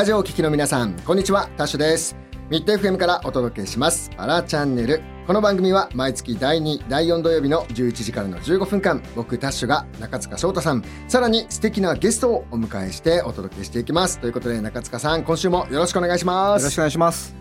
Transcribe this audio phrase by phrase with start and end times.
[0.00, 1.50] ラジオをお聞きの皆さんこんにちは。
[1.58, 2.16] タッシュです。
[2.48, 4.10] ミッド FM からお届けします。
[4.16, 5.02] パラチャンネル。
[5.26, 10.82] この番組は毎月第2第4土曜日の11時からの15分間僕タッシュが中塚翔太さん。
[11.06, 14.18] さらに素敵なゲストをお迎えしてお届けしていきます。
[14.20, 16.62] ということで中塚さん今週もよろしくお願いします。
[16.62, 17.36] よろしくお願いします。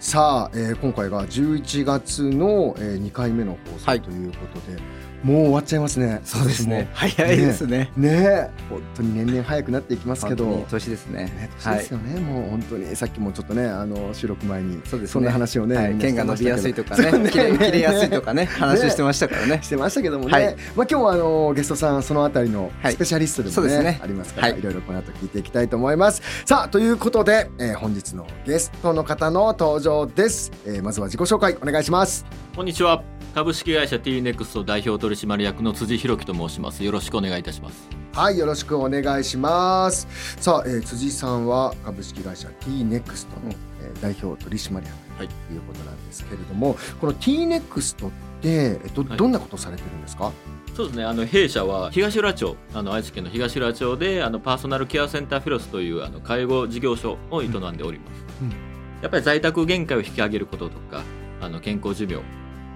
[0.00, 6.20] さあ、えー、今回が11月の、えー、2回目の放送ということで、はいもう終わっちゃいますね。
[6.24, 6.88] そうですね。
[6.92, 7.90] 早いですね。
[7.96, 10.64] ね、本当に年々早くなっていきますけど。
[10.70, 11.24] 年ですね。
[11.24, 19.60] ね年ですよね、はい、もう本当にさっきもちょっとね、あの収録前にそうです、ね、そんな話をね、はい、剣が伸びやすいとかね、ね 切れ切れやすいとかね、話してましたからね。
[19.62, 20.32] してましたけどもね。
[20.32, 26.22] はい、まあ今日はあのゲストさんそのあたりのスペシャリストでもね,、ねありますから、い、ろいろこの後聞いていきたいと思います。
[26.44, 30.52] さあということで、えー、本日のゲストの方の登場です。
[30.64, 32.47] えー、まずは自己紹介お願いします。
[32.58, 33.04] こんにちは。
[33.36, 36.82] 株式会社 T ネクスト代表取締役の辻弘樹と申します。
[36.82, 37.88] よろしくお願いいたします。
[38.12, 40.08] はいよろしくお願いします。
[40.40, 44.84] さあ、えー、辻さんは株式会社 T ネクストの、えー、代表取締役
[45.18, 45.26] とい。
[45.56, 48.10] うことなんですけれども、はい、この T ネクストっ
[48.42, 50.34] てどどんなことされてるんですか、はい
[50.74, 51.04] そうですね。
[51.04, 58.54] あの弊社は東浦町あの愛知県の東浦町であのパーソナルケアセンターフィロスというあの介護事業所を営んでおります、うんうん、
[59.00, 61.04] やっぱり在宅限界を引き上げることとか
[61.40, 62.20] あの健康寿命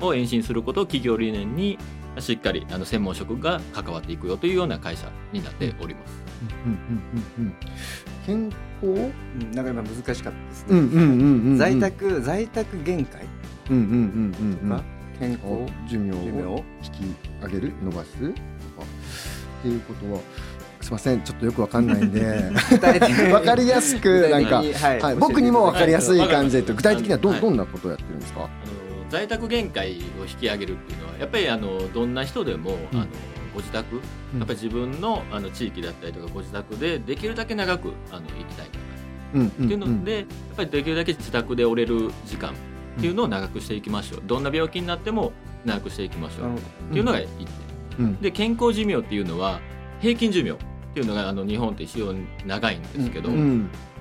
[0.01, 1.79] を延伸することを企業理念に
[2.19, 6.23] しっかりあの専門職が関わっていくよというような会社になっております。
[8.27, 9.11] 健康、
[9.55, 11.57] なかなか難しかったですね。
[11.57, 13.23] 在宅在宅限界、
[13.70, 14.83] うんうんうんうん、
[15.19, 15.43] 健康？
[15.89, 16.13] 寿命
[16.45, 16.95] を引き
[17.43, 17.73] 上げる？
[17.83, 18.11] 伸ばす？
[18.19, 18.33] とか。
[18.33, 20.20] っていうことは。
[20.81, 22.51] すみません、ちょっとよくわかんないんで、
[23.33, 28.51] わかりやすくなんか、はい、はい、僕にもわかりやすい感じで、具体的にはどどんなことをやってるんですか？
[29.12, 33.06] 在宅限界を引き上げるっていうのはやっぱりあのどんな人でも、うん、あの
[33.52, 34.02] ご自宅、やっ
[34.39, 38.70] ぱり自分のあの地域だったりとかご自宅でできるだけ長くあの生きたい
[39.34, 42.55] うん、っていうのでやっぱりできるだけ自宅で折れる時間っ
[43.00, 44.23] ていうのを長くしていきましょう。
[44.27, 45.33] どんな病気になっても
[45.64, 46.56] 長くしていきましょう。
[46.56, 46.61] っ
[46.92, 47.27] ていうのが1
[47.96, 49.61] 点、で健康寿命っていうのは
[50.00, 50.56] 平均寿命っ
[50.94, 53.30] ていうのがあの日本って非常に長いんですけど、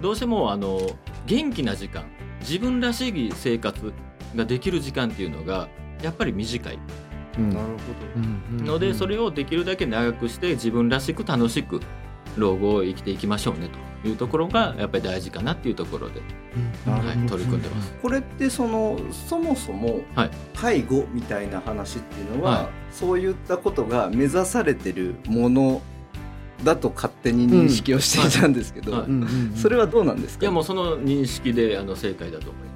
[0.01, 0.79] どうしてもあの
[1.25, 2.05] 元気な時間
[2.41, 3.93] 自分らしい生活
[4.35, 5.67] ができる時間っていうのが
[6.01, 6.79] やっぱり短い。
[7.37, 11.79] うん、なるほど、のでそれをできるだけ長くして自分らしく楽しく
[12.35, 13.69] 老後を生きていきましょうね
[14.03, 16.21] というところがやっぱり大事かなっていうところで、
[16.87, 16.93] うん。
[16.93, 17.93] はい、取り組んでます。
[18.01, 20.01] これってそのそもそも
[20.53, 25.81] 介護みたいな話っていうのは、はい、そういったことが目指されてるもの
[26.65, 29.05] だと勝手に認識をしていたんですけど、
[29.55, 32.70] それはどうなんですか、いやもうその認識であの正解だと思います。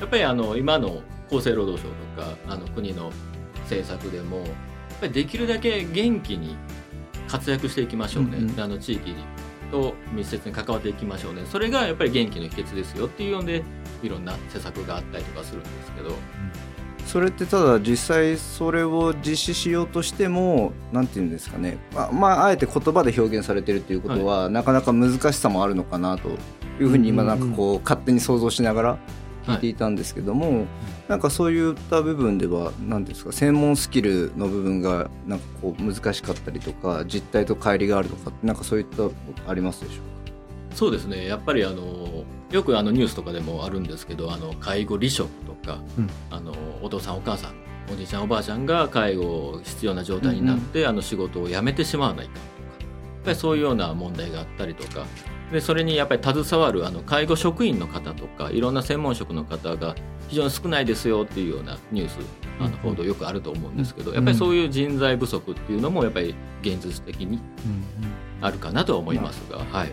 [0.00, 3.12] やっぱりあの今の厚生労働省とかあの国の
[3.62, 4.48] 政策でもやっ
[5.00, 6.56] ぱりできるだけ元気に
[7.28, 9.14] 活躍していきましょうね、うんうん、あの地域
[9.70, 11.42] と密接に関わっていきましょうね。
[11.44, 13.62] それがやっぱり元気の秘訣ですよっていうので
[14.02, 16.14] いろんな施策があったりとかするんですけど。
[17.06, 21.78] それってただ実際それを実施しようとしても何て言うんですかね。
[21.94, 26.28] まあ、まあ、あえて言葉で表現されてるっていうことは、はい、なかなか難しさもあるのかなと
[26.78, 28.98] いうふうに今なんかこう勝手に想像しながら
[29.46, 30.66] 聞いていたんですけども、はい、
[31.08, 39.08] なんかそういった部分では何ですか専門スキルの部分がなんかこう難しかったりとか実態と乖離があるとかなんかそういった
[39.50, 40.76] ありますでしょうか？
[40.76, 41.26] そうですね。
[41.26, 47.54] やっぱりあのよくあのニュースとかでもあるんですけどあの介護離職とか、うん、あのお父さんお母さん
[47.92, 52.46] おじいちゃんおばあちゃんが介護必要な状態になって、うんうん、あの仕事を辞めてしまわないかとか
[52.84, 55.06] やっぱりそういうような問題があったりとか
[55.52, 59.94] でそれにやっぱり携わるあの介護職員の方とかいろんな専門職の方が
[60.28, 62.18] 非常に少ないですよっていうようなニュース
[62.60, 67.40] あの報道よくあると思うんですけど、やっぱりそういう人材不足っていうのもやっぱり現実的に
[68.42, 69.92] あるかなとは思いますが、はい。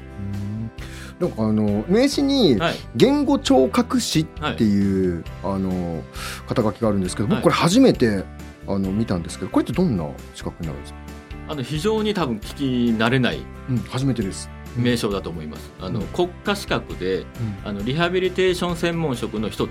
[1.19, 2.59] なんかあの名刺に
[2.97, 4.25] 言語聴覚士っ
[4.57, 6.03] ていう、はい、あの
[6.45, 8.25] 肩書きがあるんですけど僕これ初めて
[8.67, 10.99] あの見たんですけどこれってどんな資格になるんですか？
[11.47, 12.63] あの非常に多分聞き
[12.97, 13.39] 慣れない、
[13.69, 15.71] うん、初めてです名称だと思います。
[15.81, 17.25] あの、国家資格で、
[17.63, 19.69] あのリハビリテーション専門職の一つ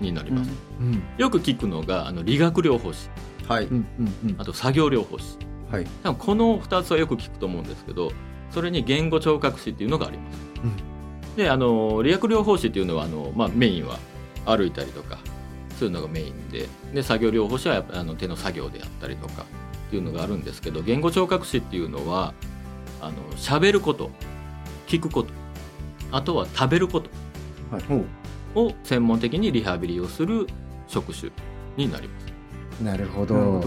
[0.00, 0.50] になります。
[1.18, 3.08] よく聞くのがあの理学療法士、
[3.46, 3.68] はい、
[4.38, 5.36] あと作業療法士、
[5.70, 8.12] はい、多分この2つはよく聞くと思うんですけど
[8.50, 10.38] それに言語聴覚士っていうのがあります。
[11.36, 13.98] であの理学療法士っていうのはあの、まあ、メインは
[14.46, 15.18] 歩いたりとか
[15.78, 16.68] そういうのがメインで。
[16.92, 22.34] で作業療法士はやっぱあの手の作業であったりとかっていうのがあるんですけど言語聴覚士っていうのは
[23.00, 24.10] あの喋ること
[24.86, 25.32] 聞くこと
[26.12, 27.10] あとは食べること、
[27.70, 27.82] はい、
[28.58, 30.46] を専門的にリハビリをする
[30.88, 31.30] 職種
[31.76, 32.30] になります。
[32.82, 33.60] なるほど。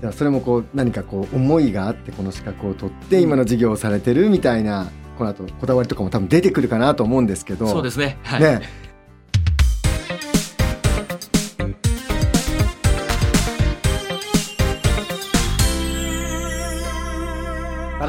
[0.00, 7.66] じゃあそれもこう何かこう思いがあってこの資格を取って今の授業をされてるみたいなこの後こだわりとかも多分出てくるかなと思うんですけど。
[7.66, 8.62] そうですね,、はい、ね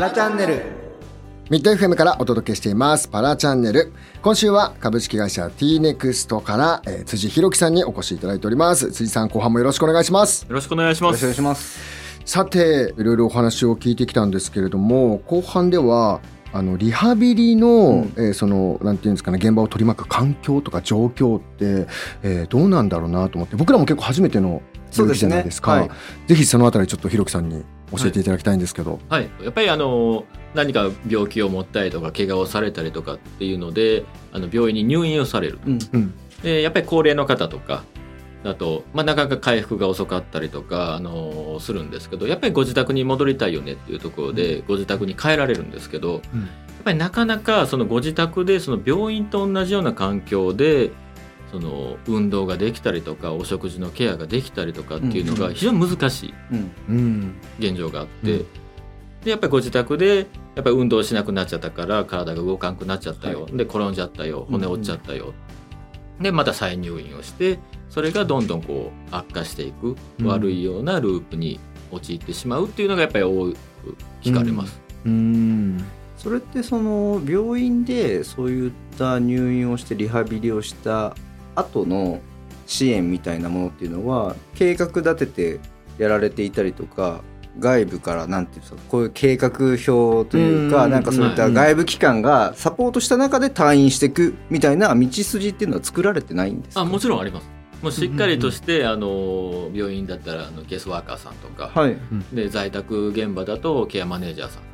[0.03, 0.61] ラチャンネル。
[1.49, 3.07] ミッド FM からお届けしています。
[3.07, 3.93] パラチャンネル。
[4.21, 8.91] 今週は株式会社 T-NEXT から、えー、辻弘樹さんにお越しいただいております。
[8.91, 10.45] 辻さん後半もよろしくお願いします。
[10.45, 11.21] よろしくお願いします。
[11.23, 11.79] よろしくお願いします。
[12.25, 16.19] さていろいろお話を聞いてきたんですけれども後半では
[16.51, 21.87] あのリハビリの、うん、えー、そのなんていうんですかね現場を取り巻く環境とか状況って、
[22.23, 24.61] えー、どうなんだろうなと思って僕らも結構初めての
[24.97, 37.83] 病気じゃないですか、ねはい、ぜひそのあたりちょっとひろきさんに教えていただきたいんですけど、はい、はい、やっぱりあの何か病気を持ったりとか怪我をされたりとかっていうのであの病院に入院をされる、うん、でやっぱり高齢の方とか
[38.43, 50.91] だと、まあ、なかなか回復が遅かったりとか、あのするんですけどやっぱりご自宅に戻りたいよねっていうところで、ご自宅に帰られるんですけど、うん、やっぱりなかなかそのご自宅でその病院と同じような環境で
[51.53, 56.33] その運動ができたりとかお食事のケアができたりとかっていうのが非常に難しい
[57.59, 58.39] 現状があって、
[59.23, 64.47] でやっぱりご自宅でやっぱり運動しなくなっちゃったから体が動かなくなっちゃったよ、はい、で転んじゃったよ。
[64.49, 65.35] 骨折っちゃったよ、
[66.19, 67.59] でまた再入院をして
[67.91, 71.59] それがどんどんこう悪化していく、悪いようなループに
[71.91, 73.55] 陥ってしまうっていうのがやっぱり多く
[74.23, 74.81] 聞かれます。
[75.05, 75.83] うん。
[76.17, 81.15] それってその病院でそういった入院をしてリハビリをした
[81.55, 82.19] 後の
[82.65, 85.59] 支援みたいなものっていうのは計画立てて
[85.97, 87.21] やられていたりとか
[87.59, 97.49] 外部からなんていうんですかこういう計画表というかなんかそういった外部機関がサポートした中で退院していくみたいな道筋っていうのは作られてないんですあもちろんあります。
[97.83, 101.97] もうしっかりとして、あの病院だったらあのゲスワーカーさんとか、はい、
[102.31, 104.67] で在宅現場だとケアマネージャーさんと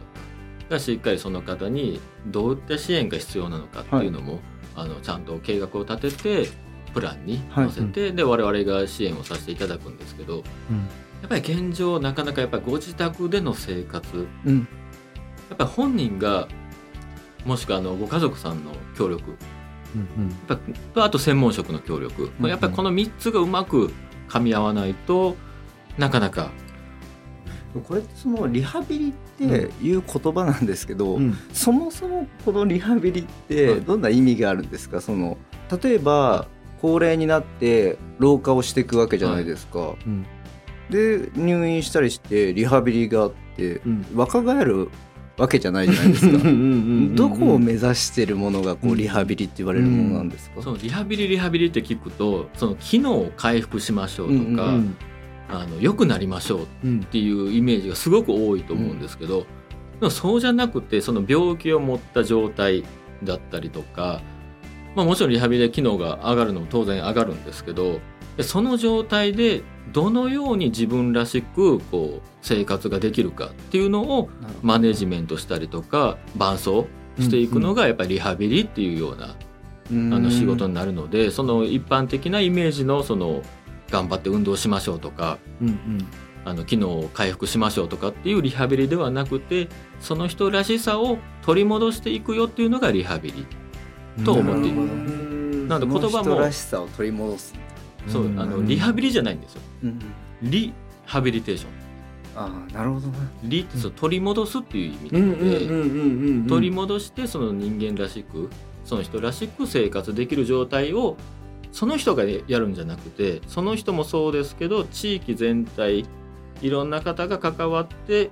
[0.69, 4.41] かがしっかりその方にどういった支援が必要なのかっていうのも、はい、
[4.75, 10.43] あのちゃんと計画を立ててプランに載せて、はい、で我々が支援をさせていただくんですけど、うん、や
[11.25, 16.47] っぱり現状なかなかやっぱりご自宅での生活、うん、やっぱり本人が
[17.45, 19.37] もしくはあのご家族さんの協力、
[19.95, 20.59] うんうん、やっ
[20.93, 23.93] ぱあと専門職の協力、うんうん、やっぱりこの3つがうまく
[24.27, 25.35] 噛み合わないと
[25.97, 26.51] なかなか。
[27.87, 34.99] これそのリハビリっていう言葉なんですけど、うん、そもそもこのリハビリってどんな意味があるんですか？
[35.01, 35.37] その
[35.83, 36.47] 例えば
[36.81, 39.79] 高齢になって老化をしていくわけじゃないですか。
[39.79, 40.25] はいうん、
[40.89, 44.89] で入院したりしてリハビリがあって、うん、若返る
[45.37, 46.37] わけじゃないじゃないですか。
[47.15, 54.95] どこを目指してるものがこうリハビリって言われるものなんですか、うん、そうリハビリリハビリって聞くとその機能を回復しましょうとか、うんうん、
[55.49, 59.45] あの良くなりましょうっていうイメージがすごく多いと思うんですけど、
[59.99, 62.83] でもそうじゃなくてその病気を持った状態
[63.23, 64.21] だったりとか
[64.95, 67.99] まあ、もちろんリハビリで機能が上がるのも当然上がるんですけど
[68.41, 74.29] その状態でどのように自分らしくこう生活ができるかっていうのを
[74.61, 76.85] マネジメントしたりとか伴走
[77.19, 79.35] していくのがやっぱりリハビリっていうような、
[80.15, 83.41] あの仕事になるのでその一般的なイメージのその
[83.89, 85.39] 頑張って運動しましょうとか、
[86.45, 89.67] あの機能を回復しましょうとかっていうリハビリではなくて
[89.99, 93.45] その人らしさを取り戻していくよっていうのがリハビリ
[94.23, 95.67] と思っている。
[95.67, 97.53] なので言葉もらしさを取り戻す。
[98.07, 99.61] そうあのリハビリじゃないんですよ。
[100.41, 100.73] リ
[101.05, 101.71] ハビリテーション。
[102.35, 103.13] ああなるほどね。
[103.43, 108.49] リってそう取り戻すっていう意味なので取り戻してその人間らしく
[108.85, 111.17] その人らしく生活できる状態を
[111.71, 116.05] その人がやるんじゃなくてその人もそうですけど地域全体
[116.61, 118.31] いろんな方が関わって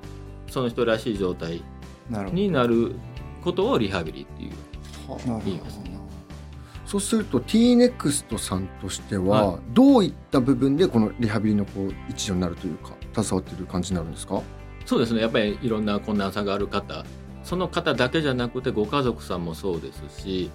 [0.50, 1.62] その人らしい状態
[2.32, 2.96] になる
[3.44, 4.52] ことをリハビリっていう
[5.46, 5.98] 言いますね。
[6.86, 14.42] そうすると T-NEXT さんとしては、どういった部分でこのリハビリのこう一助になるというか携わっている感じになるんですか？
[14.86, 15.22] そうですね。
[15.22, 17.06] やっぱりいろんな困難さがある方
[17.44, 20.50] その方だけじゃなくてご家族さんもそうですし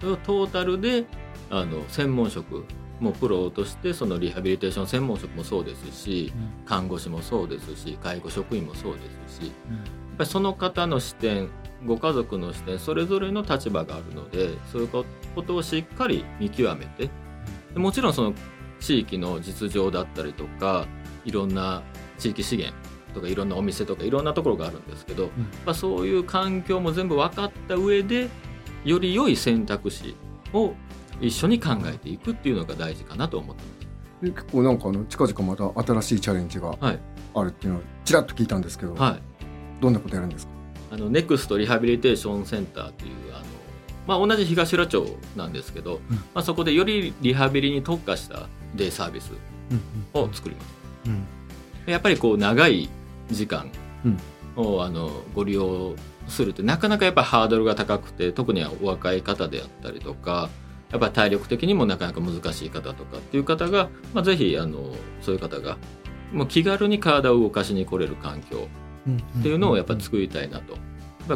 [0.00, 1.04] それをトータルで
[1.50, 2.64] あの専門職
[2.98, 6.30] もプロとしてそのリハビリテーション専門職もそうですし、
[6.66, 9.52] 看護師もそうですし介護職員もそうですし、やっ
[10.18, 11.48] ぱりその方の視点
[11.86, 15.04] ご家族の視点それぞれの立場があるのでそういうこ
[15.42, 17.10] とをしっかり見極めて
[17.74, 18.34] もちろんその
[18.80, 20.86] 地域の実情だったりとか
[21.24, 21.82] いろんな
[22.18, 22.76] 地域資源
[23.14, 25.30] とかいろんなお店とかいろんなところがあるんですけど、うん、
[25.64, 28.28] まあ、そういう環境も全部分かった上で
[28.84, 30.14] より良い選択肢
[30.52, 30.74] を
[31.20, 33.70] 一緒に考えていくっていうのが大事かなと思ってま
[34.26, 34.32] す。
[34.32, 39.22] 結構なんかあの近々また新しいチャレンジがあるっていうのをちらっと聞いたんですけど、はい、
[39.80, 40.52] どんなことやるんですか？
[40.90, 43.44] あのネクストリハビリテーションセンターというあの、
[44.06, 49.32] まあ、同じ東浦町なんですけど、うん、まあ、そこでよりリハビリに特化したデイサービス
[50.12, 50.66] を作ります。
[51.06, 52.88] うん、やっぱりこう長い
[53.30, 53.70] 時間
[54.56, 55.94] を、あのご利用
[56.28, 60.50] するってなかなかやっぱハードルが高くて特にはお若い方であったりとか
[60.90, 65.78] やっぱ体力的にもなかなか難しい方とかっていう方が、まあ、ぜひあのそういう方が
[66.32, 68.68] もう気軽に体を動かしに来れる環境
[69.08, 70.76] っていうのをやっぱ作りたいなと。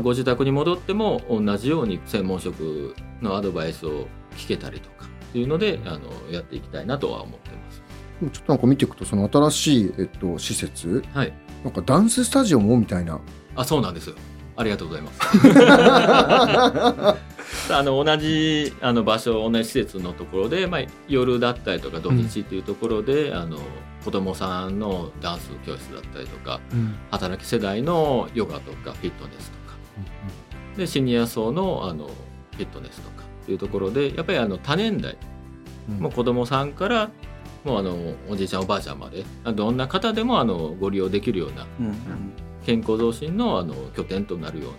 [0.01, 7.83] ご自宅に戻っても同じように専門職のアドバイスを聞けたりとかっていうのであのやっていきたいなとは思ってます。
[8.33, 11.33] ちょっとなんか見ていくとその新しい、えっと、施設、はい、
[11.65, 13.21] なんかダンススタジオもみたいな。
[13.57, 14.15] あそうなんです。
[14.57, 15.21] ありがとうございます。
[17.73, 23.59] あの同じあの場所同じ施設のところで、まあ、夜だったりとか土日っていうところで、うん、あの
[24.05, 29.77] 子供さんのダンス教室だったりとか、うん、働き世代のヨガとかフィットネスとか、
[30.73, 35.17] うん、でシニア層のあのフィットネスとかっていうところでやっぱりあの多年代、
[35.89, 37.11] うん、もう子供さんから
[37.65, 41.67] もうあのおじいちゃんおばあちゃんまでどんな方でもあのご利用できるような、
[42.67, 44.77] 健康増進のあの拠点となるような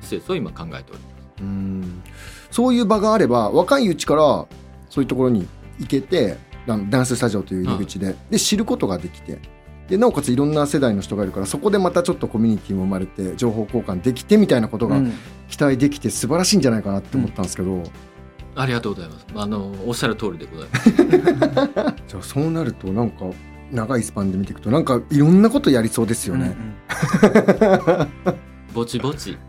[0.00, 1.42] 施設を今考えております。
[1.42, 2.02] うん。
[2.50, 4.46] そういう場があれば若いうちから
[4.88, 5.46] そういうところに
[5.78, 9.38] 行けてダンススタジオという入り口で,、で知ることができて。
[9.88, 15.00] でなおかついろんな世代の人がいるからそこでまたちょっとコミュニティも生まれて情報交換できてみたいなことが
[15.48, 17.84] 期待できて素晴らしいんじゃないかなって思ったんですけど、うん、
[18.56, 19.26] ありがとうございます。
[19.36, 20.90] あのおっしゃる通りでございます。
[22.08, 23.26] じゃあそうなるとなんか
[23.70, 28.36] 長いスパンで見ていくとなんかいろんなことやりそうですよね、うんうん。
[28.74, 29.38] ぼちぼち。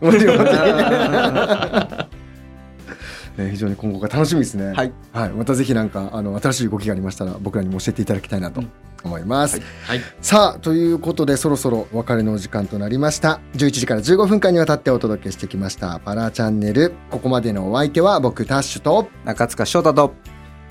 [3.50, 4.72] 非常に今後が楽しみですね。
[4.72, 4.92] はい。
[5.12, 5.30] はい。
[5.30, 8.62] またぜひなんか、あの、新しい動きがありましたら、僕らにも教えていただきたいなと
[9.04, 9.58] 思います。
[9.58, 10.00] うん、はい。
[10.20, 13.40] さあ、ということで、そろそろお別れのお時間となりました。
[13.54, 16.94] 11時から15分間にわたってお届けしてきました、パラチャンネル。
[17.10, 20.14] ここまでのお相手は、僕、タッシュと、中塚翔太と、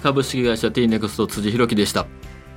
[0.04, 2.06] 株式会社 T ネクスト辻弘樹でした。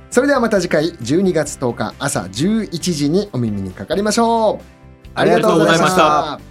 [0.09, 4.81] それではまた次回、12月10日朝11時にお耳にかかりましょう。
[5.15, 6.50] ありがとうございました。